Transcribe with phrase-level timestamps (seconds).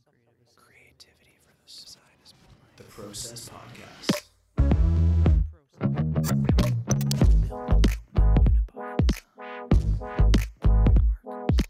[0.00, 0.56] Some creativity.
[0.56, 2.34] Creativity for the side is
[2.76, 5.22] the Process Podcast.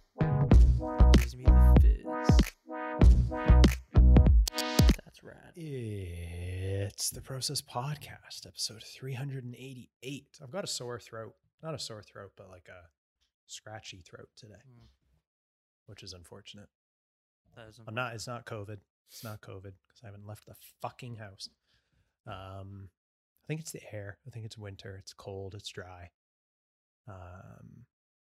[0.03, 2.05] Gives me the fizz.
[5.05, 5.53] That's rad.
[5.55, 10.27] It's the Process Podcast, episode 388.
[10.43, 11.35] I've got a sore throat.
[11.63, 12.89] Not a sore throat, but like a
[13.47, 14.89] scratchy throat today, Mm.
[15.87, 16.69] which is unfortunate.
[17.57, 18.79] That is I'm not, it's not COVID.
[19.11, 21.49] It's not COVID because I haven't left the fucking house.
[22.27, 22.89] Um,
[23.45, 24.19] I think it's the air.
[24.27, 24.97] I think it's winter.
[24.99, 25.55] It's cold.
[25.55, 26.11] It's dry.
[27.09, 27.85] Um,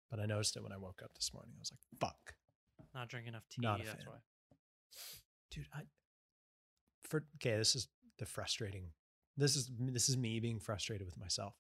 [0.10, 1.54] but I noticed it when I woke up this morning.
[1.58, 2.34] I was like, fuck.
[2.94, 3.62] not drinking enough tea.
[3.62, 4.08] Not a that's fan.
[4.08, 4.20] why.
[5.52, 5.82] dude i
[7.04, 7.88] for okay this is
[8.20, 8.86] the frustrating
[9.38, 11.54] this is this is me being frustrated with myself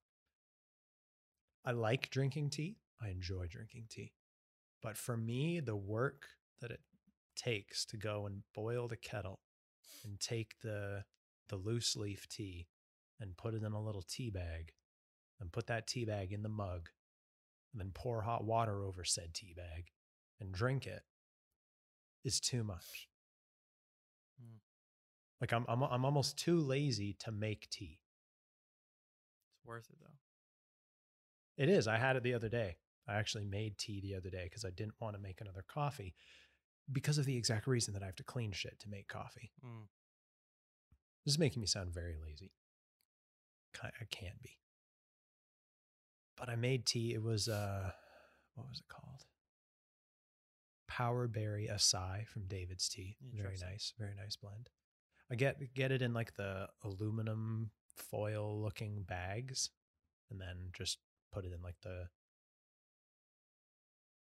[1.65, 4.11] i like drinking tea i enjoy drinking tea
[4.81, 6.27] but for me the work
[6.61, 6.81] that it
[7.35, 9.39] takes to go and boil the kettle
[10.03, 11.03] and take the
[11.49, 12.67] the loose leaf tea
[13.19, 14.71] and put it in a little tea bag
[15.39, 16.89] and put that tea bag in the mug
[17.71, 19.85] and then pour hot water over said tea bag
[20.39, 21.03] and drink it
[22.23, 23.07] is too much
[24.41, 24.57] Mm.
[25.39, 27.99] like I'm, I'm I'm almost too lazy to make tea.
[29.51, 30.17] It's worth it though.
[31.63, 31.87] It is.
[31.87, 32.77] I had it the other day.
[33.07, 36.15] I actually made tea the other day because I didn't want to make another coffee
[36.91, 39.51] because of the exact reason that I have to clean shit to make coffee.
[39.65, 39.87] Mm.
[41.25, 42.51] This is making me sound very lazy.
[43.81, 44.57] I can't be.
[46.37, 47.13] But I made tea.
[47.13, 47.91] It was uh
[48.55, 49.25] what was it called?
[50.87, 53.17] Power Berry Acai from David's Tea.
[53.33, 54.69] Very nice, very nice blend.
[55.31, 59.69] I get get it in like the aluminum foil looking bags
[60.29, 60.99] and then just
[61.31, 62.07] put it in like the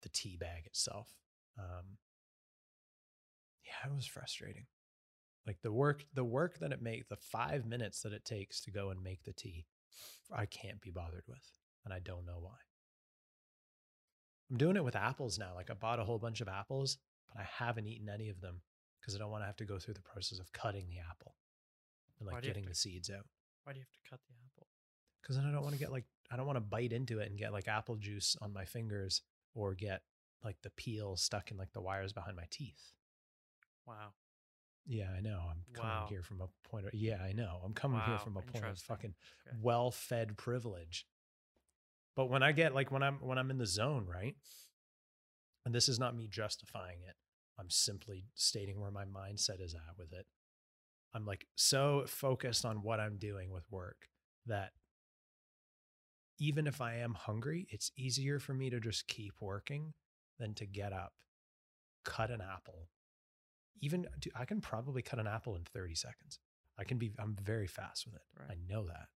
[0.02, 1.09] the tea bag itself.
[1.58, 1.97] Um
[3.67, 4.65] yeah, it was frustrating.
[5.45, 8.71] Like the work the work that it makes the five minutes that it takes to
[8.71, 9.65] go and make the tea
[10.31, 11.41] i can't be bothered with
[11.85, 12.57] and i don't know why.
[14.51, 16.97] I'm doing it with apples now like i bought a whole bunch of apples
[17.33, 18.61] but i haven't eaten any of them
[19.00, 21.35] because i don't want to have to go through the process of cutting the apple
[22.19, 23.25] and like do you have getting to- the seeds out.
[23.63, 24.67] Why do you have to cut the apple?
[25.22, 27.29] because then i don't want to get like i don't want to bite into it
[27.29, 29.22] and get like apple juice on my fingers
[29.56, 30.01] or get
[30.44, 32.94] like the peel stuck in like the wires behind my teeth
[33.88, 34.14] Wow.
[34.86, 35.42] Yeah, I know.
[35.50, 36.06] I'm coming Wow.
[36.09, 37.59] here from a point of yeah, I know.
[37.64, 39.14] I'm coming here from a point of fucking
[39.48, 39.58] Okay.
[39.62, 41.06] well-fed privilege.
[42.16, 44.36] But when I get like when I'm when I'm in the zone, right?
[45.66, 47.16] And this is not me justifying it.
[47.59, 50.25] I'm simply stating where my mindset is at with it.
[51.14, 54.08] I'm like so focused on what I'm doing with work
[54.46, 54.72] that
[56.40, 59.94] even if I am hungry, it's easier for me to just keep working
[60.40, 61.14] than to get up,
[62.06, 62.90] cut an apple.
[63.81, 66.39] Even dude, I can probably cut an apple in 30 seconds.
[66.77, 68.21] I can be I'm very fast with it.
[68.49, 69.07] I know that.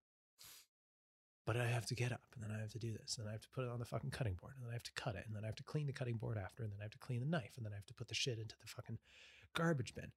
[1.45, 3.17] But I have to get up and then I have to do this.
[3.17, 4.53] And then I have to put it on the fucking cutting board.
[4.55, 5.23] And then I have to cut it.
[5.25, 6.63] And then I have to clean the cutting board after.
[6.63, 7.53] And then I have to clean the knife.
[7.57, 8.99] And then I have to put the shit into the fucking
[9.55, 10.11] garbage bin.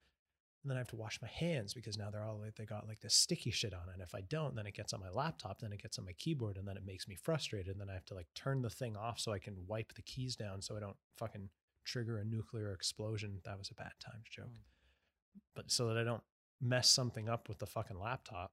[0.64, 2.88] And then I have to wash my hands because now they're all like they got
[2.88, 3.94] like this sticky shit on it.
[3.94, 6.12] And if I don't, then it gets on my laptop, then it gets on my
[6.12, 7.72] keyboard, and then it makes me frustrated.
[7.72, 10.00] And then I have to like turn the thing off so I can wipe the
[10.00, 11.50] keys down so I don't fucking
[11.84, 13.40] trigger a nuclear explosion.
[13.44, 14.46] That was a bad times joke.
[14.46, 15.40] Mm.
[15.54, 16.22] But so that I don't
[16.60, 18.52] mess something up with the fucking laptop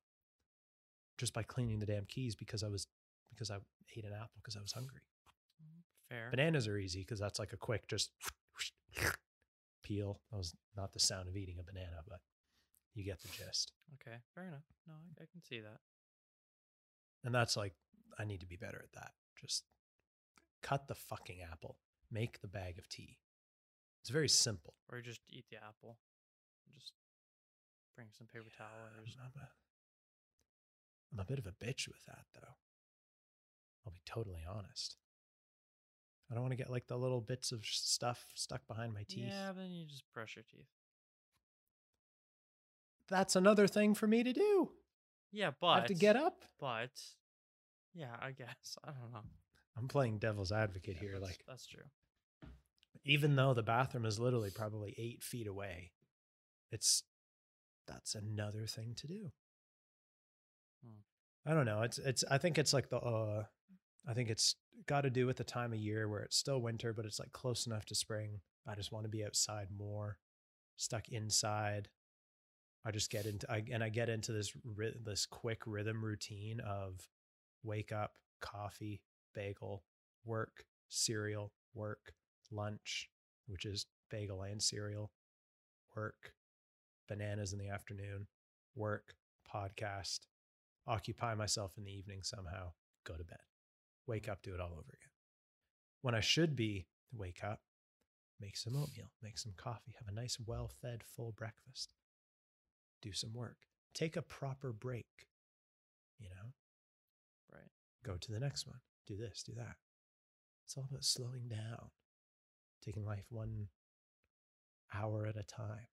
[1.18, 2.88] just by cleaning the damn keys because I was
[3.30, 3.58] because I
[3.96, 5.02] ate an apple because I was hungry.
[5.62, 6.28] Mm, Fair.
[6.32, 8.12] Bananas are easy because that's like a quick just
[9.84, 10.20] peel.
[10.32, 12.20] That was not the sound of eating a banana, but
[12.94, 13.72] you get the gist.
[13.96, 14.18] okay.
[14.36, 14.64] Fair enough.
[14.88, 15.78] No, I, I can see that.
[17.24, 17.74] And that's like
[18.20, 19.12] I need to be better at that.
[19.40, 19.64] Just
[20.62, 21.78] cut the fucking apple.
[22.12, 23.18] Make the bag of tea.
[24.02, 24.74] It's very simple.
[24.92, 25.98] Or you just eat the apple.
[26.78, 26.94] Just
[27.96, 28.68] bring some paper towel
[28.98, 29.48] or just I'm a,
[31.14, 32.56] I'm a bit of a bitch with that though.
[33.86, 34.98] I'll be totally honest.
[36.30, 39.26] I don't want to get like the little bits of stuff stuck behind my teeth.
[39.28, 40.68] Yeah, then you just brush your teeth.
[43.10, 44.70] That's another thing for me to do.
[45.32, 46.44] Yeah, but I have to get up.
[46.60, 46.92] But
[47.94, 49.24] yeah, I guess I don't know.
[49.78, 51.12] I'm playing devil's advocate Yeah, here.
[51.20, 51.84] that's, Like, that's true.
[53.04, 55.92] Even though the bathroom is literally probably eight feet away,
[56.72, 57.04] it's
[57.88, 59.32] that's another thing to do.
[60.84, 61.50] Hmm.
[61.50, 61.82] I don't know.
[61.82, 62.24] It's it's.
[62.30, 62.98] I think it's like the.
[62.98, 63.44] uh
[64.08, 64.56] I think it's
[64.88, 67.32] got to do with the time of year where it's still winter, but it's like
[67.32, 68.40] close enough to spring.
[68.68, 70.18] I just want to be outside more.
[70.78, 71.90] Stuck inside,
[72.84, 73.50] I just get into.
[73.52, 74.54] I, and I get into this
[75.06, 77.08] this quick rhythm routine of
[77.64, 79.02] wake up, coffee,
[79.36, 79.84] bagel,
[80.26, 82.14] work, cereal, work,
[82.52, 83.10] lunch,
[83.48, 85.12] which is bagel and cereal,
[85.96, 86.34] work,
[87.08, 88.28] bananas in the afternoon,
[88.76, 89.16] work,
[89.54, 90.20] podcast,
[90.88, 92.72] occupy myself in the evening somehow,
[93.06, 93.40] go to bed,
[94.08, 94.32] wake mm-hmm.
[94.32, 95.12] up, do it all over again.
[96.02, 97.62] When I should be wake up,
[98.40, 101.94] make some oatmeal, make some coffee, have a nice, well fed, full breakfast,
[103.02, 103.58] do some work,
[103.94, 105.28] take a proper break,
[106.20, 106.54] you know,
[107.52, 107.70] Right.
[108.04, 109.76] go to the next one, do this, do that.
[110.66, 111.90] It's all about slowing down,
[112.84, 113.68] taking life one
[114.94, 115.88] hour at a time.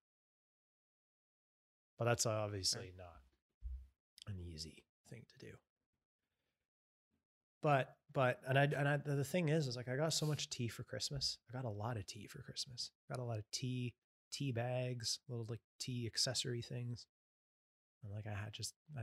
[1.99, 3.23] But that's obviously not
[4.29, 5.53] an easy thing to do.
[7.63, 10.49] But but and I and I, the thing is is like I got so much
[10.49, 11.39] tea for Christmas.
[11.49, 12.93] I got a lot of tea for Christmas.
[13.11, 13.95] Got a lot of tea,
[14.33, 17.07] tea bags, little like tea accessory things.
[18.05, 19.03] And like I had just I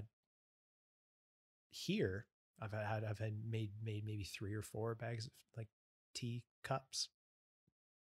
[1.70, 2.28] here
[2.62, 5.68] I've had I've had made made maybe three or four bags of like
[6.14, 7.10] tea cups,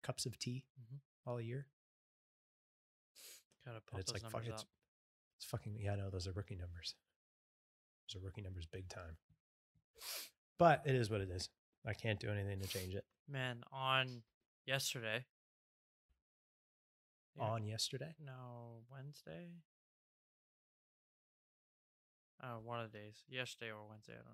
[0.02, 1.00] cups of tea Mhm.
[1.26, 1.68] all year.
[3.64, 4.68] Gotta And pump it's those like fuck, numbers it's, up.
[5.36, 6.94] it's fucking yeah, no, those are rookie numbers.
[8.06, 9.18] Those are rookie numbers big time.
[10.58, 11.50] But it is what it is.
[11.84, 13.06] I can't do anything to change it.
[13.26, 14.22] Man, on
[14.64, 15.26] yesterday.
[17.34, 19.62] yeah, On yesterday, No, Wednesday.
[22.42, 23.24] Oh, one of the days.
[23.28, 24.26] Yesterday or Wednesday, I don't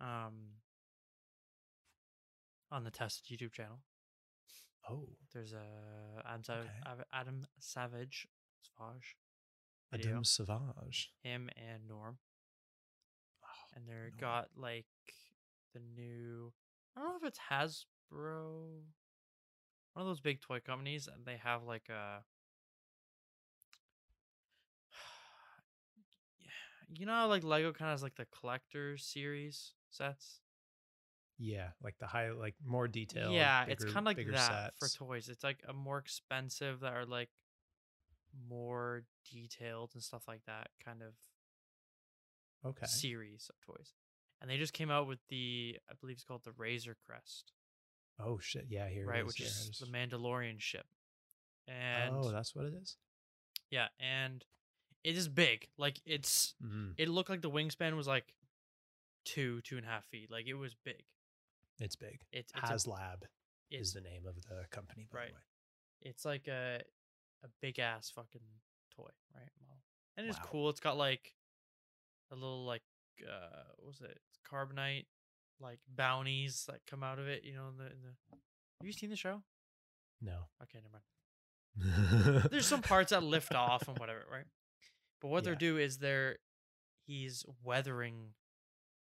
[0.00, 0.06] know.
[0.26, 0.62] Um,
[2.70, 3.82] on the Tested YouTube channel,
[4.90, 5.64] oh, there's a
[6.26, 7.02] Adam, Okay.
[7.12, 8.26] Adam Savage,
[8.78, 9.16] Savage,
[9.92, 10.10] video.
[10.12, 11.12] Adam Savage.
[11.22, 12.18] him and Norm,
[13.42, 14.20] Oh, and they're Norm.
[14.20, 14.86] got like
[15.74, 16.52] the new.
[16.96, 18.82] I don't know if it's Hasbro,
[19.92, 22.22] one of those big toy companies, and they have like a.
[26.88, 30.40] You know, like Lego kind of has like the collector series sets.
[31.38, 33.34] Yeah, like the high, like more detailed.
[33.34, 35.28] yeah, it's kind of like bigger that for toys.
[35.28, 37.30] It's like a more expensive that are like
[38.48, 40.68] more detailed and stuff like that.
[40.84, 41.14] Kind of
[42.64, 42.86] Okay.
[42.86, 43.92] series of toys.
[44.40, 47.52] And they just came out with the, I believe it's called the Razor Crest,
[48.18, 48.66] Oh shit!
[48.70, 49.06] Yeah, here.
[49.06, 49.20] right?
[49.20, 49.78] is, Which here is is.
[49.78, 50.86] the Mandalorian ship.
[51.68, 52.96] And oh, that's what it is.
[53.70, 54.44] yeah, and
[55.04, 55.68] it is big.
[55.78, 56.94] Like it's, Mhm.
[56.96, 58.32] it looked like the wingspan was like
[59.24, 60.30] two, two and a half feet.
[60.30, 61.04] Like it was big.
[61.78, 62.20] It's big.
[62.32, 63.22] It's, it's, HasLab
[63.70, 65.28] it's, is the name of the company, by Right.
[65.28, 65.40] the way.
[66.02, 66.80] it's like a,
[67.44, 68.40] a big ass fucking
[68.94, 69.50] toy, right?
[69.60, 69.82] Model.
[70.16, 70.44] And it's Wow.
[70.46, 70.70] cool.
[70.70, 71.34] It's got like
[72.30, 72.82] a little like,
[73.22, 74.18] uh, what was it?
[74.50, 75.06] Carbonite,
[75.60, 77.44] like bounties that come out of it.
[77.44, 78.36] You know, in the, in the.
[78.80, 79.42] Have you seen the show?
[80.22, 80.48] No.
[80.62, 81.04] Okay, never mind.
[82.50, 84.46] there's some parts that lift off and whatever, right?
[85.20, 85.50] But what Yeah.
[85.50, 86.38] they're do is they're
[87.06, 88.32] he's weathering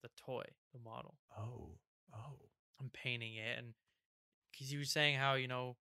[0.03, 0.44] the toy,
[0.74, 1.77] the model, Oh.
[2.13, 2.50] Oh.
[2.80, 3.74] I'm painting it, and
[4.51, 5.77] because he was saying how you know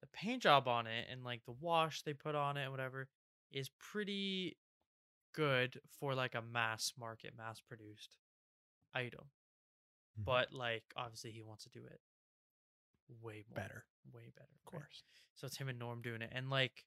[0.00, 3.08] the paint job on it and like the wash they put on it and whatever
[3.52, 4.56] is pretty
[5.34, 8.16] good for like a mass market, mass produced
[8.94, 9.30] item.
[10.16, 10.24] Mhm.
[10.24, 12.00] But like obviously he wants to do it
[13.22, 14.80] way more Better, way better, of right?
[14.80, 15.02] course.
[15.34, 16.84] So it's him and Norm doing it, and like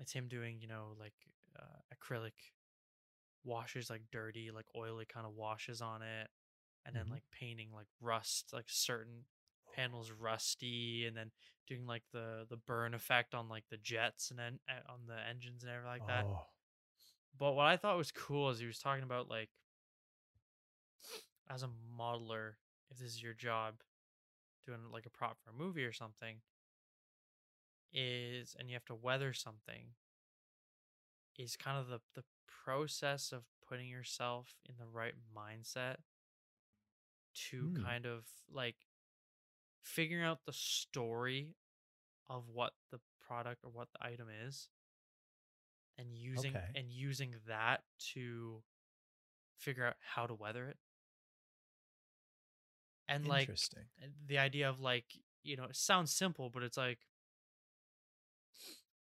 [0.00, 1.14] it's him doing, you know, like
[1.58, 2.32] uh, acrylic
[3.44, 6.28] washes, like dirty, like oily kind of washes on it,
[6.86, 7.10] and then Mhm.
[7.10, 9.24] like painting like rust, like certain
[9.74, 11.30] panels rusty, and then
[11.66, 15.18] doing like the the burn effect on like the jets and then uh, on the
[15.28, 16.26] engines and everything like that.
[16.26, 16.46] Oh.
[17.38, 19.50] But what I thought was cool is he was talking about like
[21.48, 22.52] as a modeler,
[22.90, 23.82] if this is your job,
[24.66, 26.40] doing like a prop for a movie or something,
[27.92, 29.94] is and you have to weather something,
[31.38, 32.24] is kind of the the
[32.64, 35.96] process of putting yourself in the right mindset
[37.34, 37.82] to Hmm.
[37.84, 38.76] kind of like
[39.82, 41.54] figuring out the story
[42.28, 44.68] of what the product or what the item is
[45.98, 46.64] and using Okay.
[46.74, 47.82] and using that
[48.14, 48.62] to
[49.58, 50.78] figure out how to weather it
[53.08, 53.50] and like
[54.26, 55.04] the idea of like
[55.42, 56.98] you know it sounds simple but it's like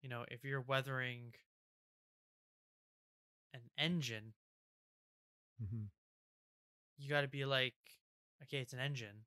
[0.01, 1.33] you know if you're weathering
[3.53, 4.33] an engine
[5.62, 5.86] mm-hmm.
[6.98, 7.75] you got to be like
[8.43, 9.25] okay it's an engine.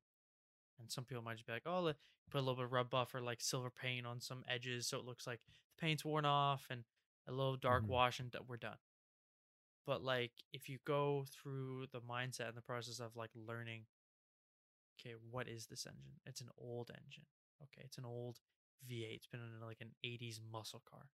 [0.79, 1.95] And some people might just be like oh let
[2.31, 4.97] put a little bit of rub buff or like silver paint on some edges so
[4.97, 6.83] it looks like the paint's worn off and
[7.27, 7.87] a little dark Mhm.
[7.87, 8.77] wash and we're done.
[9.85, 13.85] But like if you go through the mindset and the process of like learning
[14.99, 16.19] okay what is this engine?
[16.25, 17.25] It's an old engine
[17.61, 17.83] okay?
[17.85, 18.39] It's an old
[18.89, 21.09] v8 it's been in like an 80s muscle car.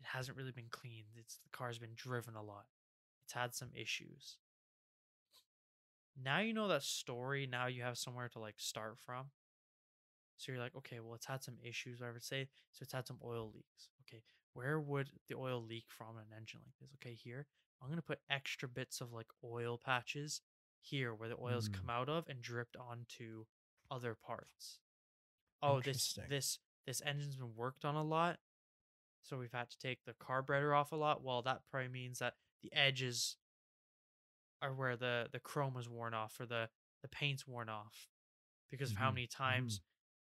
[0.00, 1.16] It hasn't really been cleaned.
[1.16, 2.66] It's the car's been driven a lot.
[3.24, 4.38] It's had some issues
[6.16, 9.30] now you know that story now you have somewhere to like start from
[10.36, 12.18] So you're like, okay, well, it's had some issues, whatever.
[12.20, 13.88] Say, so it's had some oil leaks.
[14.02, 14.22] Okay,
[14.54, 16.90] where would the oil leak from an engine like this?
[16.94, 17.46] Okay, here
[17.82, 20.40] I'm gonna put extra bits of like oil patches
[20.80, 21.72] here where the oils Mm.
[21.72, 23.44] come out of and dripped onto
[23.90, 24.80] other parts.
[25.62, 28.40] Oh, this this this engine's been worked on a lot,
[29.22, 31.22] so we've had to take the carburetor off a lot.
[31.22, 33.36] Well, that probably means that the edges
[34.62, 36.70] are where the the chrome was worn off or the
[37.02, 38.08] the paint's worn off
[38.70, 39.82] because of how Mhm, many times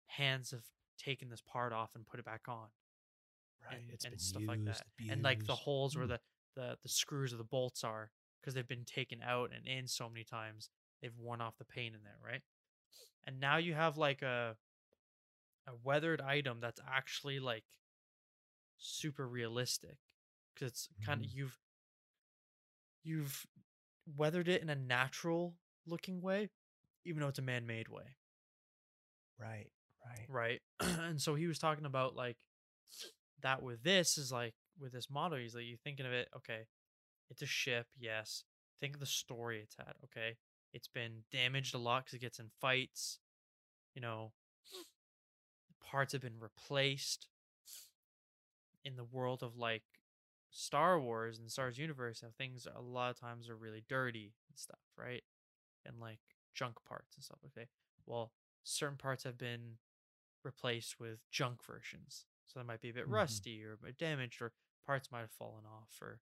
[0.06, 0.66] hands have
[0.98, 2.70] taken this part off and put it back on
[3.62, 3.84] Right.
[3.90, 5.56] and, it's and stuff used, like that and like the abused.
[5.56, 6.08] holes where Mm.
[6.08, 6.20] the,
[6.54, 8.10] the the screws or the bolts are
[8.40, 10.70] because they've been taken out and in so many times
[11.00, 12.42] they've worn off the paint in there right
[13.24, 14.56] and now you have like a
[15.66, 17.64] a weathered item that's actually like
[18.76, 19.98] super realistic
[20.54, 21.32] because it's kind of Mhm.
[21.32, 21.60] you've
[23.02, 23.46] you've
[24.16, 25.54] weathered it in a natural
[25.86, 26.50] looking way
[27.04, 28.16] even though it's a man-made way
[29.38, 29.68] Right.
[30.04, 30.26] Right.
[30.28, 30.60] right
[31.00, 32.36] and so he was talking about like
[33.42, 36.60] that with this is like with this model he's like you thinking of it okay
[37.30, 38.44] it's a ship yes
[38.80, 40.36] think of the story it's had okay
[40.72, 43.18] it's been damaged a lot because it gets in fights
[43.94, 44.32] you know
[45.80, 47.28] parts have been replaced
[48.84, 49.82] in the world of like
[50.52, 54.36] star wars and star wars universe how things a lot of times are really dirty
[54.50, 55.24] and stuff right
[55.86, 56.20] and like
[56.54, 57.68] junk parts and stuff okay
[58.06, 58.32] well
[58.64, 59.78] certain parts have been
[60.44, 62.26] replaced with junk versions.
[62.46, 63.08] So they might be a bit Mhm.
[63.08, 64.52] rusty or a bit damaged, or
[64.86, 66.20] parts might have fallen off or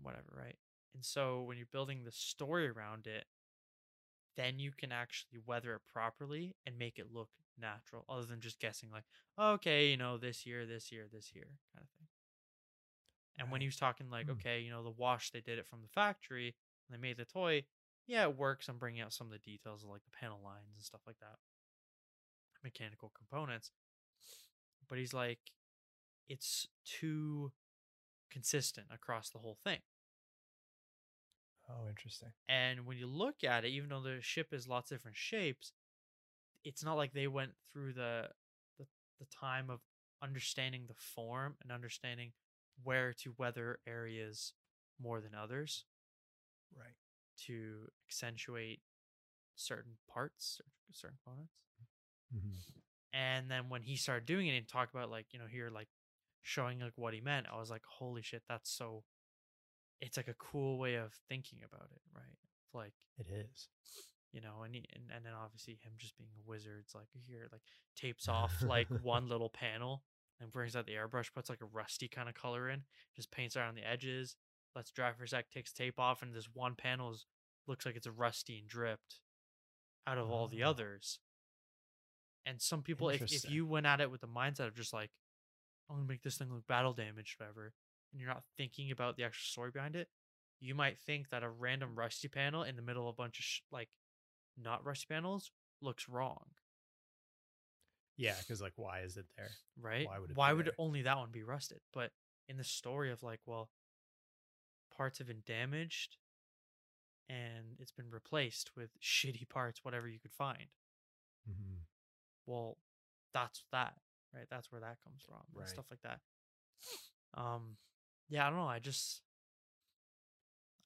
[0.00, 0.58] whatever, right?
[0.94, 3.26] And so when you're building the story around it,
[4.36, 8.58] then you can actually weather it properly and make it look natural, other than just
[8.58, 9.04] guessing like,
[9.38, 12.08] okay, you know, this year, this year, this year, kind of thing.
[13.38, 14.32] And when he was talking like, Hmm.
[14.32, 16.54] okay, you know, the wash they did it from the factory
[16.88, 17.64] and they made the toy,
[18.06, 18.68] yeah, it works.
[18.68, 21.18] I'm bringing out some of the details of like the panel lines and stuff like
[21.20, 21.38] that,
[22.62, 23.70] mechanical components.
[24.88, 25.40] But he's like,
[26.28, 27.52] it's too
[28.30, 29.80] consistent across the whole thing.
[31.68, 32.28] Oh, interesting.
[32.48, 35.72] And when you look at it, even though the ship is lots of different shapes,
[36.62, 38.28] it's not like they went through the
[38.78, 38.86] the,
[39.18, 39.80] the time of
[40.22, 42.32] understanding the form and understanding
[42.82, 44.52] where to weather areas
[45.00, 45.84] more than others
[46.76, 46.94] Right.
[47.46, 48.80] to accentuate
[49.56, 50.60] certain parts
[50.92, 51.52] certain components.
[52.32, 52.58] hmm
[53.12, 55.88] And then when he started doing it and talk about like, you know, here like
[56.42, 59.04] showing like what he meant, I was like, holy shit, that's so
[60.00, 62.38] it's like a cool way of thinking about it, right?
[62.72, 63.68] Like, It is.
[64.32, 67.08] you know, and, he, and and then obviously him just being a wizard, it's like
[67.26, 67.62] here like
[67.96, 70.02] tapes off like one little panel
[70.44, 72.82] and brings out the airbrush, puts like a rusty kind of color in,
[73.16, 74.36] just paints around the edges,
[74.76, 77.26] lets dry for a sec, takes tape off, and this one panel is,
[77.66, 79.20] looks like it's rusty and dripped
[80.06, 80.70] out of all the Oh.
[80.70, 81.18] others.
[82.46, 85.10] And some people, if, if you went at it with the mindset of just like,
[85.88, 87.72] I'm gonna make this thing look battle damaged, whatever,
[88.12, 90.08] and you're not thinking about the actual story behind it,
[90.60, 93.44] you might think that a random rusty panel in the middle of a bunch of
[93.44, 93.88] sh- like
[94.56, 96.44] not rusty panels looks wrong,
[98.16, 99.50] Yeah, because like, why is it there?
[99.80, 100.06] right?
[100.06, 100.74] Why would it Why be would there?
[100.78, 101.80] only that one be rusted?
[101.92, 102.10] But
[102.48, 103.70] in the story of like, well,
[104.96, 106.16] parts have been damaged
[107.28, 110.66] and it's been replaced with shitty parts, whatever you could find.
[111.46, 111.78] hmm
[112.46, 112.76] Well,
[113.32, 113.94] that's that,
[114.34, 114.46] right?
[114.50, 116.20] That's where that comes from, and stuff like that.
[117.36, 117.76] Um,
[118.28, 118.66] yeah, I don't know.
[118.66, 119.22] I just,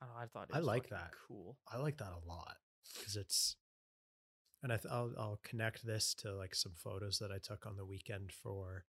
[0.01, 0.21] I don't know.
[0.23, 1.11] I thought it I like that.
[1.29, 1.59] Cool.
[1.71, 2.57] I like that a lot
[2.97, 3.57] because it's,
[4.63, 7.77] and I th- I'll I'll connect this to like some photos that I took on
[7.77, 8.85] the weekend for,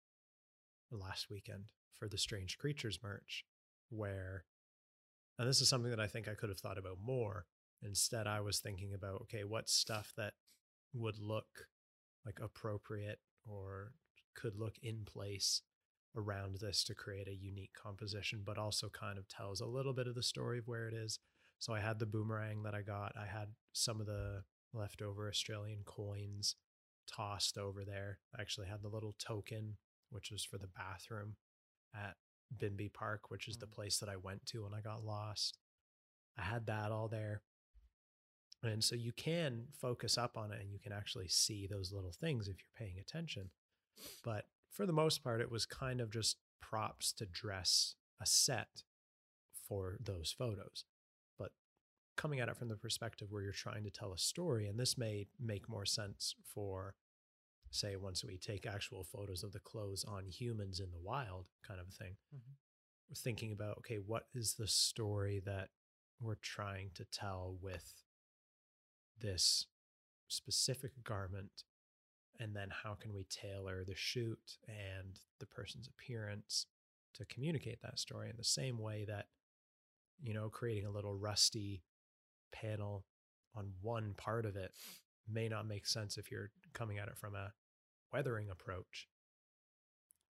[0.91, 3.45] last weekend for the Strange Creatures merch,
[3.91, 4.45] where,
[5.39, 7.47] and this is something that I think I could have thought about more.
[7.83, 10.35] Instead, I was thinking about okay, what stuff that
[10.93, 11.69] would look
[12.25, 13.93] like appropriate or
[14.35, 15.63] could look in place
[16.17, 20.07] around this to create a unique composition, but also kind of tells a little bit
[20.07, 21.19] of the story of where it is.
[21.59, 23.13] So I had the boomerang that I got.
[23.17, 24.43] I had some of the
[24.75, 26.57] leftover Australian coins
[27.07, 28.19] tossed over there.
[28.37, 29.77] I actually had the little token,
[30.11, 31.37] which was for the bathroom
[31.95, 32.17] at
[32.57, 33.73] Bimbi Park, which is the Mm.
[33.73, 35.59] place that I went to when I got lost.
[36.37, 37.43] I had that all there.
[38.63, 42.13] And so you can focus up on it and you can actually see those little
[42.13, 43.51] things if you're paying attention.
[44.23, 48.85] But for the most part, it was kind of just props to dress a set
[49.69, 50.85] for those photos.
[52.17, 54.97] Coming at it from the perspective where you're trying to tell a story, and this
[54.97, 56.95] may make more sense for,
[57.71, 61.81] say, once we take actual photos of the clothes on humans in the wild, kind
[61.81, 62.17] of a thing.
[62.35, 62.57] Mhm.
[63.09, 65.71] We're thinking about, okay, what is the story that
[66.21, 68.03] we're trying to tell with
[69.19, 69.67] this
[70.29, 71.65] specific garment
[72.41, 76.67] and then how can we tailor the shoot and the person's appearance
[77.15, 79.29] to communicate that story in the same way that
[80.23, 81.83] you know creating a little rusty
[82.55, 83.05] panel
[83.55, 84.73] on one part of it
[85.29, 87.53] may not make sense if you're coming at it from a
[88.13, 89.09] weathering approach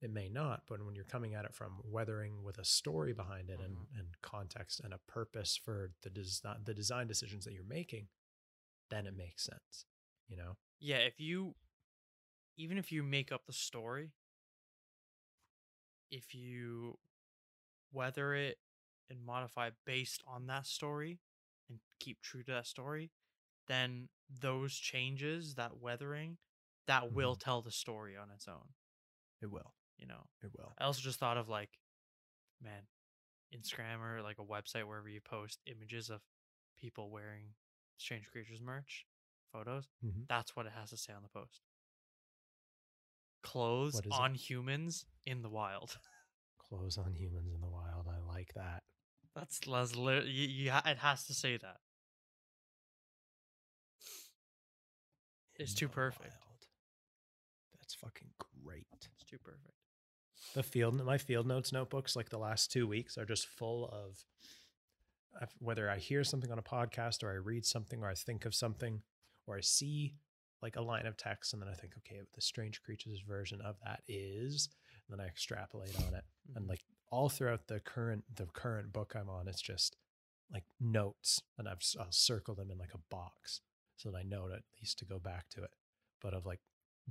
[0.02, 3.50] it may not but when you're coming at it from weathering with a story behind
[3.50, 4.00] it and, Mhm.
[4.00, 8.08] and context and a purpose for the design the design decisions that you're making
[8.90, 9.86] then it makes sense
[10.28, 11.56] you know Yeah, if you
[12.58, 14.12] even if you make up the story,
[16.12, 16.98] if you
[17.92, 18.58] weather it
[19.10, 21.20] and modify based on that story
[21.72, 23.12] and keep true to that story,
[23.68, 24.10] then
[24.42, 26.38] those changes, that weathering,
[26.88, 28.74] that will tell the story on its own,
[29.42, 30.26] it will you know.
[30.44, 31.70] it will I also just thought of like,
[32.62, 32.84] man,
[33.56, 36.22] Instagram or like a website wherever you post images of
[36.78, 37.54] people wearing
[37.98, 39.06] Strange Creatures merch,
[39.54, 39.88] photos.
[40.04, 40.26] Mhm.
[40.28, 41.62] That's what it has to say on the post.
[43.44, 44.12] Clothes is it?
[44.12, 45.98] on humans in the wild.
[46.58, 48.84] clothes on humans in the wild i like that
[49.36, 51.78] That's lit- you, you it has to say that.
[55.58, 56.22] It's too perfect.
[56.46, 56.66] wild.
[57.80, 58.30] that's fucking
[58.64, 59.76] great It's too perfect.
[60.56, 64.18] the field my field notes notebooks like the last two weeks are just full of
[65.60, 68.56] whether i hear something on a podcast or i read something or i think of
[68.56, 69.02] something
[69.48, 70.16] or i see
[70.64, 73.76] like a line of text and then i think okay the strange creatures version of
[73.86, 74.70] that is
[75.10, 76.24] and then i extrapolate on it
[76.56, 76.70] and Mhm.
[76.70, 76.82] like
[77.12, 79.96] all throughout the current the current book i'm on it's just
[80.52, 83.62] like notes and i've i'll circle them in like a box
[83.98, 85.72] so that i know to, at least to go back to it
[86.22, 86.60] but of like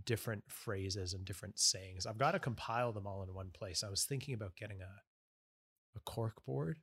[0.05, 3.89] different phrases and different sayings i've got to compile them all in one place i
[3.91, 6.79] was thinking about getting a a cork board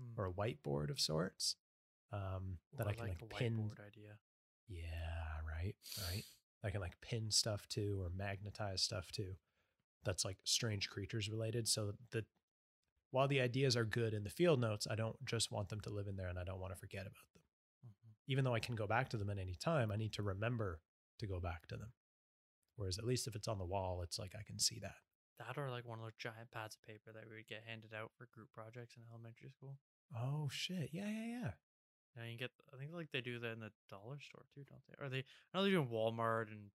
[0.00, 0.16] Mm.
[0.16, 1.56] or a whiteboard of sorts
[2.12, 4.12] um that Or i can like, a pin idea.
[4.68, 4.84] yeah,
[5.44, 5.74] right,
[6.08, 6.22] right.
[6.62, 9.32] I can like pin stuff to or magnetize stuff to.
[10.04, 11.66] That's like strange creatures related.
[11.66, 12.26] So that
[13.10, 15.90] while the ideas are good in the field notes, I don't just want them to
[15.90, 17.42] live in there and I don't want to forget about them.
[17.86, 18.14] Mhm.
[18.26, 20.80] Even though I can go back to them at any time, I need to remember
[21.18, 21.92] to go back to them.
[22.76, 25.02] Whereas at least if it's on the wall, it's like I can see that.
[25.38, 27.94] That or like one of those giant pads of paper that we would get handed
[27.94, 29.78] out for group projects in elementary school.
[30.14, 30.90] Oh shit.
[30.92, 31.50] Yeah, yeah, yeah.
[32.16, 32.50] Yeah, you get.
[32.72, 35.04] I think like they do that in the dollar store too, don't they?
[35.04, 35.18] Or they?
[35.52, 36.70] I know they do in Walmart and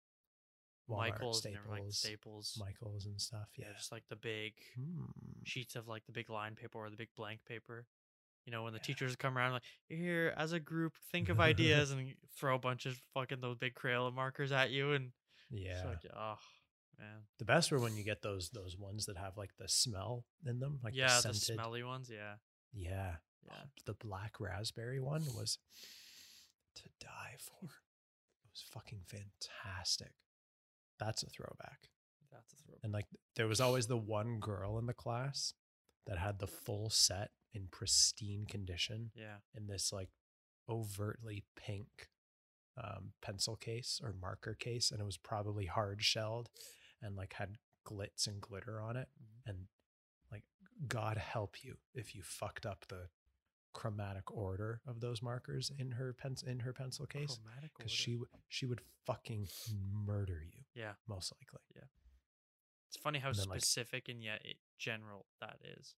[0.88, 2.56] Walmart, Michaels and everything, like Staples, Staples.
[2.80, 3.48] Michaels and stuff.
[3.56, 3.66] yeah.
[3.68, 3.72] Yeah.
[3.76, 5.04] just like the big Hmm.
[5.44, 7.86] sheets of like the big line paper or the big blank paper.
[8.46, 8.84] You know, when the Yeah.
[8.84, 12.86] teachers come around, like here as a group, think of ideas and throw a bunch
[12.86, 15.12] of fucking those big Crayola markers at you, and
[15.50, 15.76] Yeah.
[15.76, 16.38] it's like, oh
[16.98, 20.24] man, The best were when you get those those ones that have like the smell
[20.44, 22.36] in them, like yeah, the the, smelly ones, yeah,
[22.72, 23.18] Yeah.
[23.44, 23.64] yeah.
[23.84, 25.58] The black raspberry one was
[26.76, 27.66] to die for.
[27.66, 30.12] It was fucking fantastic.
[31.00, 31.88] That's a throwback.
[32.30, 32.76] That's a throw.
[32.84, 35.52] And like there was always the one girl in the class
[36.06, 40.10] that had the full set in pristine condition Yeah, in this like
[40.68, 42.08] overtly pink
[42.82, 46.48] um, pencil case or marker case, and it was probably hard shelled
[47.02, 49.08] and like had glitz and glitter on it.
[49.20, 49.50] Mhm.
[49.50, 49.58] And
[50.30, 50.44] like,
[50.86, 53.08] God help you if you fucked up the
[53.72, 57.38] chromatic order of those markers in her pen in her pencil case,
[57.76, 59.46] because she w- she would fucking
[59.92, 60.62] murder you.
[60.74, 60.92] Yeah.
[61.08, 61.60] most likely.
[61.74, 61.88] Yeah,
[62.88, 65.94] it's funny how and then, like- specific and yet it, general that is.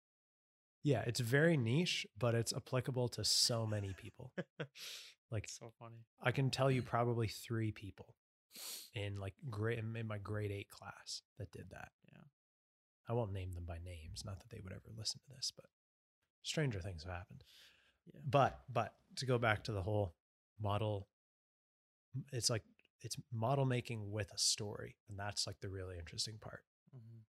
[0.85, 4.33] Yeah, it's very niche, but it's applicable to so many people.
[5.31, 6.05] Like so funny.
[6.23, 8.17] I can tell you probably three people
[8.95, 11.89] in like grade in my grade eight class that did that.
[12.13, 12.21] Yeah.
[13.09, 15.65] I won't name them by names, not that they would ever listen to this, but
[16.43, 17.45] stranger things have happened.
[18.13, 18.21] Yeah.
[18.29, 20.15] But but to go back to the whole
[20.61, 21.09] model,
[22.33, 22.63] it's like
[23.01, 26.63] it's model making with a story, and that's like the really interesting part.
[26.93, 27.21] hmm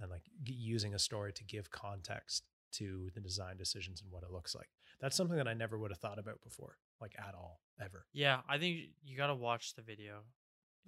[0.00, 4.30] And like using a story to give context to the design decisions and what it
[4.30, 4.68] looks like.
[5.00, 8.06] That's something that I never would have thought about before, like at all, ever.
[8.14, 10.20] Yeah, I think you got to watch the video.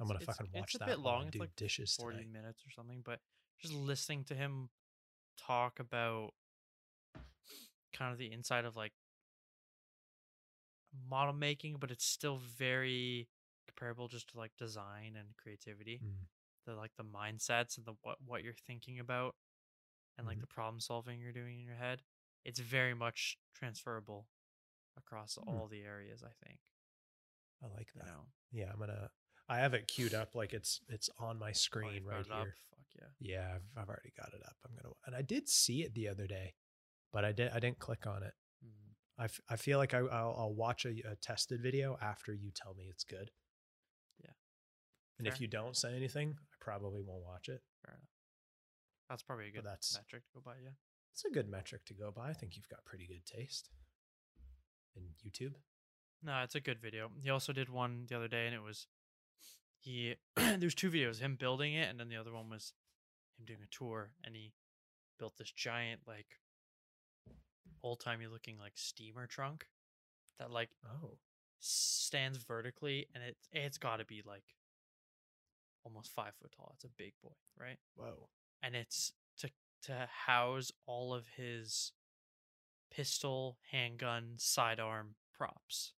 [0.00, 1.28] I'm gonna it's- fucking watch It's a that bit long.
[1.28, 2.32] It's like dishes 40 tonight.
[2.32, 3.20] minutes or something, but
[3.60, 4.70] just listening to him
[5.38, 6.32] talk about
[7.94, 8.92] kind of the inside of like
[11.08, 13.28] model making, but it's still very
[13.66, 16.00] comparable just to like design and creativity.
[16.04, 16.26] Mm.
[16.66, 19.34] The like the mindsets and the what what you're thinking about
[20.16, 20.42] and like Mhm.
[20.42, 22.02] the problem solving you're doing in your head.
[22.44, 24.28] It's very much transferable
[24.96, 25.48] across Hmm.
[25.48, 26.60] all the areas, I think.
[27.62, 28.06] I like You that.
[28.06, 28.26] know.
[28.50, 29.10] Yeah, I'm gonna.
[29.48, 32.30] I have it queued up like it's it's on my Oh, screen you've right it
[32.32, 32.44] up?
[32.44, 32.54] here.
[32.70, 33.08] Fuck yeah.
[33.18, 34.56] Yeah, I've, I've already got it up.
[34.64, 36.54] I'm gonna, and I did see it the other day,
[37.14, 38.34] but I did I didn't click on it.
[38.62, 38.92] Mhm.
[39.18, 42.50] I, f- I feel like I, I'll, I'll watch a, a tested video after you
[42.54, 43.30] tell me it's good.
[44.22, 44.32] Yeah.
[45.18, 45.32] And Fair.
[45.34, 47.62] if you don't say anything, I probably won't watch it.
[47.84, 48.10] Fair enough.
[49.08, 50.56] That's probably a good that's- metric to go by.
[50.62, 50.70] Yeah.
[51.12, 52.30] It's a good metric to go by.
[52.30, 53.70] I think you've got pretty good taste
[54.96, 55.54] in YouTube.
[56.24, 57.08] No, it's a good video.
[57.22, 58.88] He also did one the other day, and it was
[59.78, 60.16] he.
[60.36, 62.72] there's two videos: him building it, and then the other one was
[63.38, 64.54] him doing a tour, and he
[65.20, 66.26] built this giant, like,
[67.82, 69.66] old timey looking like steamer trunk
[70.38, 71.18] that like Oh,
[71.60, 74.44] stands vertically, and it it's got to be like
[75.84, 76.72] almost five foot tall.
[76.74, 77.78] It's a big boy, right?
[77.96, 78.28] whoa.
[78.62, 79.50] and it's to
[79.82, 81.92] to house all of his
[82.90, 85.92] pistol, handgun, sidearm props.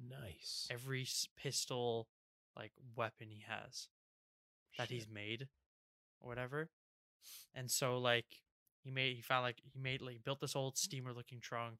[0.00, 0.68] Nice.
[0.70, 1.06] Every
[1.36, 2.08] pistol
[2.56, 3.88] like weapon he has
[4.76, 5.48] that he's made
[6.20, 6.70] or whatever.
[7.54, 8.42] And so like
[8.88, 10.78] he made he found like he made like built this old mm.
[10.78, 11.76] steamer looking trunk,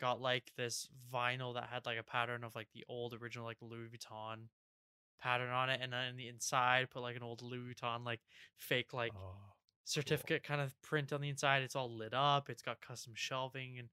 [0.00, 3.58] got like this vinyl that had like a pattern of like the old original like
[3.60, 4.48] Louis Vuitton
[5.20, 8.18] pattern on it and then in the inside put like an old Louis Vuitton like
[8.56, 9.36] fake like oh,
[9.84, 11.62] certificate kind of print on the inside.
[11.62, 12.50] It's all lit up.
[12.50, 13.88] It's got custom shelving and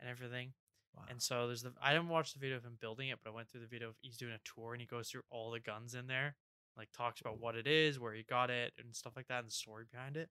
[0.00, 0.54] and everything.
[0.96, 1.04] wow.
[1.10, 3.34] And so there's the I didn't watch the video of him building it, but I
[3.34, 5.60] went through the video of he's doing a tour and he goes through all the
[5.60, 6.34] guns in there,
[6.78, 9.48] like talks about what it is, where he got it, and stuff like that, and
[9.48, 10.30] the story behind it.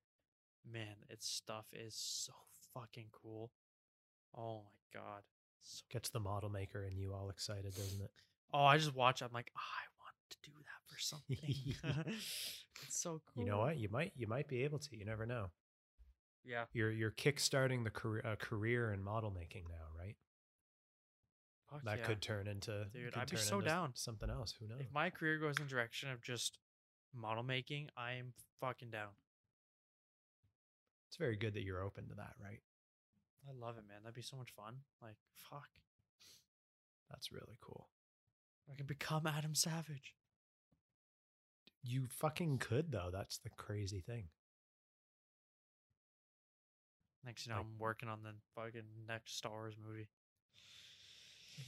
[0.72, 2.34] Man, its stuff is so
[2.74, 3.52] fucking cool.
[4.36, 5.22] Oh my god.
[5.62, 8.12] So, Gets the model maker and you all excited, doesn't it?
[8.54, 9.22] oh, I just watch.
[9.22, 11.38] I'm like, I want to do that for something.
[12.84, 13.44] it's so cool.
[13.44, 13.78] You know what?
[13.78, 14.98] You might you might be able to.
[14.98, 15.48] You never know.
[16.46, 16.66] Yeah.
[16.74, 20.16] You're you're kickstarting the career uh, career in model making now, right?
[21.70, 22.06] Fuck that yeah.
[22.06, 23.92] could turn into Dude, I'd be so into down.
[23.94, 24.56] something else.
[24.60, 24.80] Who knows?
[24.80, 26.58] If my career goes in the direction of just
[27.14, 29.10] model making, I am fucking down.
[31.10, 32.62] It's very good that you're open to that, right?
[33.48, 33.98] I love it, man.
[34.04, 34.76] That'd be so much fun.
[35.02, 35.18] Like,
[35.50, 35.68] fuck.
[37.10, 37.90] That's really cool.
[38.72, 40.14] I can become Adam Savage.
[41.84, 43.10] You fucking could though.
[43.12, 44.26] That's the crazy thing.
[47.26, 50.08] Next, you know, Like- I'm working on the fucking next Star Wars movie.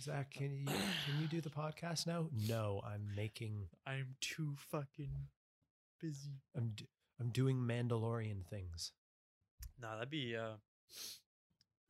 [0.01, 0.73] Zak, uh, can you
[1.05, 2.29] can you do the podcast now?
[2.31, 3.67] No, I'm making.
[3.85, 5.27] I'm too fucking
[5.99, 6.41] busy.
[6.55, 6.87] I'm d-
[7.19, 8.93] I'm doing Mandalorian things.
[9.81, 10.55] No, that'd be uh,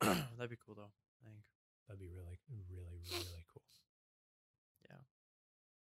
[0.00, 0.90] that'd be cool though.
[1.22, 1.42] I think.
[1.88, 2.38] That'd be really,
[2.70, 3.62] really, really cool.
[4.88, 4.96] Yeah.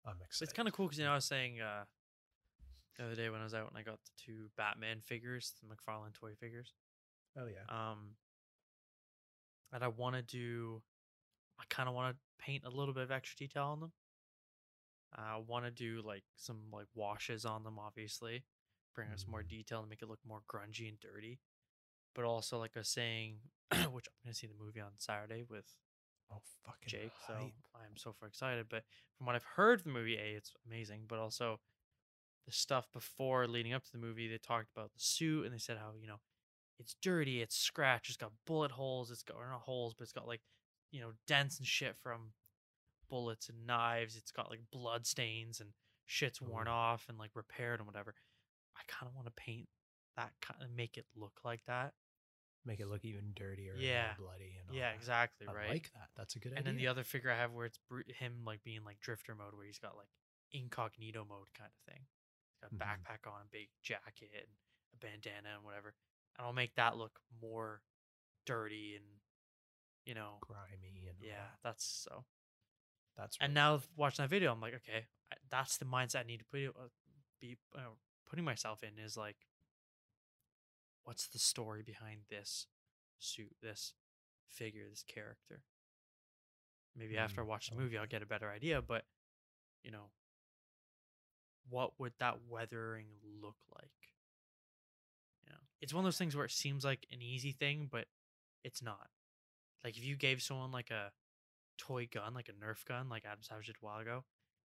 [0.07, 0.45] I'm excited.
[0.45, 1.85] it's kind of cool because you know I was saying uh,
[2.97, 5.69] the other day when I was out and I got the two Batman figures, the
[5.75, 6.73] McFarlane toy figures.
[7.39, 7.63] Oh yeah.
[7.93, 8.15] um
[9.73, 10.83] and i want to do
[11.61, 13.93] i kind of want to paint a little bit of extra detail on them
[15.15, 18.43] i want to do like some like washes on them obviously
[18.95, 19.49] bring out some more Mm.
[19.49, 21.39] detail and make it look more grungy and dirty
[22.19, 23.37] but also like i was saying
[23.93, 25.67] which i'm gonna see the movie on saturday with
[26.31, 27.53] Oh fucking jake so hype.
[27.77, 28.83] i'm so far excited but
[29.17, 31.61] from what i've heard of the movie a it's amazing but also
[32.45, 35.59] the stuff before leading up to the movie they talked about the suit and they
[35.59, 36.19] said how you know
[36.79, 40.13] it's dirty, it's scratched, it's got bullet holes, it's got or not holes, but it's
[40.13, 40.41] got like
[40.91, 42.33] you know dents and shit from
[43.11, 44.17] bullets and knives.
[44.17, 45.71] It's got like blood stains and
[46.07, 46.73] shit's worn Ooh.
[46.73, 48.15] off and like repaired and whatever.
[48.77, 49.69] I kind of want to paint
[50.17, 51.95] that kind of make it look like that.
[52.69, 53.75] Make it look even dirtier.
[53.79, 54.11] Yeah.
[54.11, 54.55] And bloody.
[54.61, 54.97] And all Yeah, that.
[54.97, 55.69] exactly, I right.
[55.71, 56.11] like that.
[56.17, 56.73] That's a good and idea.
[56.73, 59.55] then the other figure I have where it's br- him like being like drifter mode,
[59.55, 60.11] where he's got like
[60.53, 62.05] incognito mode kind of thing.
[62.05, 62.85] He's got a Mhm.
[62.87, 64.53] backpack on, a big jacket, and
[64.93, 65.95] a bandana and whatever.
[66.37, 67.81] And I'll make that look more
[68.45, 69.05] dirty and
[70.05, 71.59] you know, grimy and yeah, that.
[71.63, 72.25] that's so.
[73.17, 75.07] That's And now watching that video, I'm like, okay,
[75.51, 76.89] that's the mindset I need to put it, uh,
[77.41, 77.81] be uh,
[78.27, 79.37] putting myself in is like,
[81.09, 82.67] what's the story behind this
[83.19, 83.95] suit, this
[84.47, 85.63] figure, this character?
[86.95, 88.83] Maybe after I Mm, watch the movie, I'll get a better idea.
[88.83, 89.07] But
[89.83, 90.11] you know,
[91.71, 93.07] what would that weathering
[93.41, 94.13] look like?
[95.47, 98.07] You know, it's one of those things where it seems like an easy thing, but
[98.63, 99.09] it's not.
[99.83, 101.13] Like if you gave someone like a
[101.79, 104.25] toy gun, like a Nerf gun, like Adam Savage did a while ago,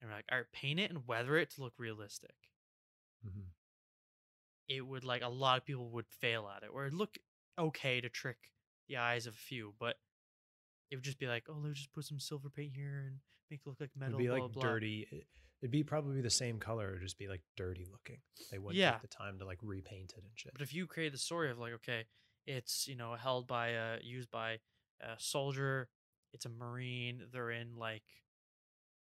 [0.01, 2.35] and we're like, all right, paint it and weather it to look realistic.
[3.23, 3.51] Mhm.
[4.67, 7.17] It would like a lot of people would fail at it, or it'd look
[7.57, 8.37] okay to trick
[8.87, 9.95] the eyes of a few, but
[10.91, 13.17] it would just be like, oh, let's just put some silver paint here and
[13.49, 14.15] make it look like metal.
[14.15, 15.07] It'd be blah, like blah, dirty.
[15.11, 15.27] it-
[15.61, 16.89] It'd be probably the same color.
[16.89, 18.17] It'd just be like dirty looking.
[18.51, 18.91] They wouldn't Yeah.
[18.93, 20.51] take the time to like repaint it and shit.
[20.53, 22.05] But if you create the story of like, okay,
[22.45, 24.59] it's you know held by a used by
[25.01, 25.89] a soldier,
[26.33, 28.03] it's a marine, they're in like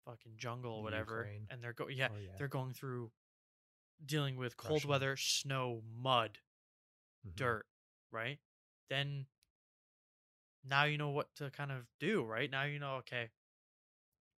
[0.06, 1.48] fucking jungle or whatever, Ukraine.
[1.50, 2.30] and they're go yeah, Oh, yeah.
[2.38, 3.12] they're going through
[4.06, 4.88] dealing with cold Russia.
[4.88, 6.40] weather, snow, mud,
[7.26, 7.36] Mhm.
[7.36, 7.68] dirt,
[8.12, 8.40] right?
[8.90, 9.28] Then
[10.64, 12.50] now you know what to kind of do, right?
[12.50, 13.32] Now you know, okay,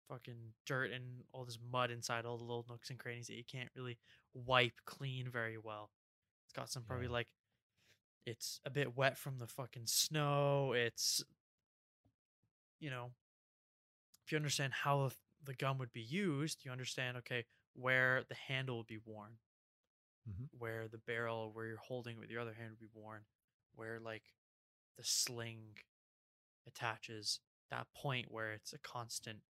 [0.07, 3.43] fucking dirt and all this mud inside all the little nooks and crannies that you
[3.43, 3.99] can't really
[4.33, 5.91] wipe clean very well.
[6.45, 7.11] It's got some probably Yeah.
[7.11, 7.29] like
[8.25, 10.73] it's a bit wet from the fucking snow.
[10.73, 11.23] It's
[12.79, 13.13] you know,
[14.25, 18.77] if you understand how the gun would be used, you understand okay where the handle
[18.77, 19.39] would be worn,
[20.27, 20.49] Mhm.
[20.51, 23.25] where the barrel where you're holding it with your other hand would be worn,
[23.75, 24.33] where like
[24.97, 25.77] the sling
[26.67, 29.43] attaches that point where it's a constant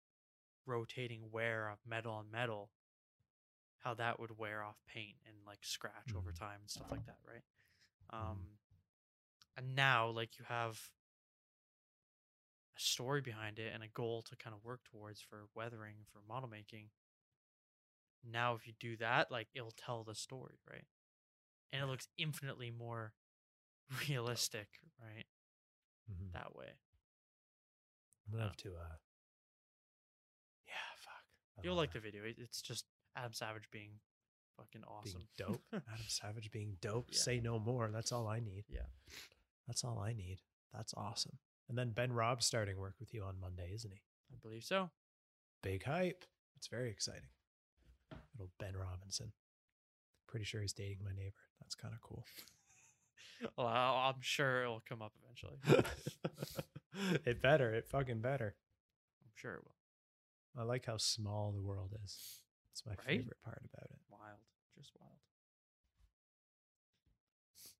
[0.66, 2.70] rotating wear of metal on metal
[3.78, 6.38] how that would wear off paint and like scratch over Mhm.
[6.38, 7.44] time and stuff like that right
[8.10, 8.58] um
[9.56, 10.90] and now like you have
[12.76, 16.20] a story behind it and a goal to kind of work towards for weathering for
[16.22, 16.90] model making
[18.28, 20.84] now if you do that like it'll tell the story right
[21.72, 23.12] and it looks infinitely more
[24.08, 24.68] realistic
[25.00, 25.26] right
[26.10, 26.32] Mhm.
[26.32, 26.66] that way
[28.26, 28.68] I'm gonna have to.
[28.76, 28.96] uh
[30.66, 31.24] Yeah, fuck.
[31.58, 32.22] I You'll like the video.
[32.24, 32.84] It's just
[33.16, 33.98] Adam Savage being
[34.56, 35.20] fucking awesome.
[35.20, 35.62] being dope.
[35.72, 37.08] Adam Savage being dope.
[37.10, 37.18] Yeah.
[37.18, 37.90] Say no more.
[37.92, 38.64] That's all I need.
[38.68, 38.86] Yeah.
[39.66, 40.38] That's all I need.
[40.72, 41.38] That's awesome.
[41.68, 44.00] And then Ben Robb's starting work with you on Monday, isn't he?
[44.32, 44.90] I believe so.
[45.62, 46.24] Big hype.
[46.56, 47.28] It's very exciting.
[48.40, 49.32] Little Ben Robinson.
[50.26, 51.34] Pretty sure he's dating my neighbor.
[51.60, 52.24] That's kind of cool.
[53.56, 55.56] Well, I'm sure it'll come up eventually.
[57.24, 57.72] it better.
[57.72, 58.54] It fucking better.
[59.24, 60.60] I'm sure it will.
[60.62, 62.18] I like how small the world is.
[62.70, 63.18] It's my Right?
[63.18, 63.96] favorite part about it.
[64.10, 64.40] Wild,
[64.76, 65.12] just wild.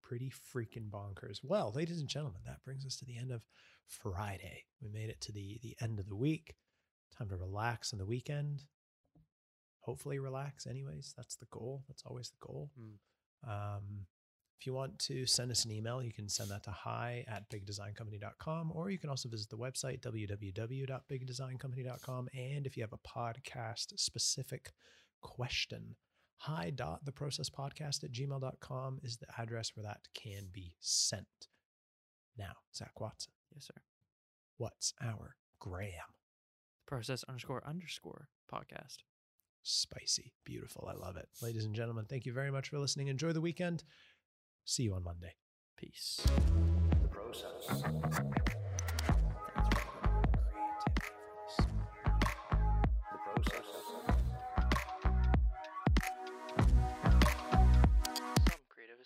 [0.03, 1.41] pretty freaking bonkers.
[1.43, 3.43] Well, ladies and gentlemen, that brings us to the end of
[3.87, 4.65] Friday.
[4.81, 6.55] We made it to the the end of the week.
[7.19, 8.65] Time to relax on the weekend.
[9.81, 10.67] Hopefully, relax.
[10.67, 11.85] Anyways, that's the goal.
[11.89, 12.71] That's always the goal.
[13.49, 14.07] Um,
[14.59, 17.49] if you want to send us an email, you can send that to hi at
[17.51, 22.29] bigdesigncompany.com, or you can also visit the website www.bigdesigncompany.com.
[22.35, 24.73] And if you have a podcast specific
[25.23, 25.97] question,
[26.37, 31.49] hi dot the process podcast at gmail.com is the address where that can be sent.
[32.37, 33.81] Now, Zak Watson, Yes, sir.
[34.59, 35.91] what's our Gram?
[36.87, 38.99] Process underscore underscore podcast
[39.63, 40.33] spicy.
[40.45, 40.89] Beautiful.
[40.91, 41.29] I love it.
[41.43, 43.09] Ladies and gentlemen, thank you very much for listening.
[43.09, 43.85] Enjoy the weekend.
[44.65, 45.35] See you on Monday.
[45.77, 46.21] Peace.
[47.03, 47.85] The process.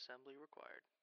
[0.04, 0.93] assembly required.